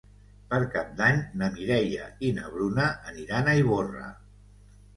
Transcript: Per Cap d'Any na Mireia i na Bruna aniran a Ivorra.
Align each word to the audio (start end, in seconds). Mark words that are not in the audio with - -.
Per 0.53 0.59
Cap 0.75 0.95
d'Any 1.01 1.19
na 1.41 1.49
Mireia 1.59 2.09
i 2.29 2.33
na 2.39 2.49
Bruna 2.57 2.89
aniran 3.15 3.53
a 3.53 3.57
Ivorra. 3.63 4.13